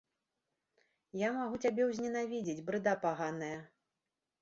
Я 1.23 1.29
магу 1.37 1.61
цябе 1.67 1.81
ўзненавідзець, 1.91 2.59
брыда 2.71 2.99
паганая! 3.07 3.55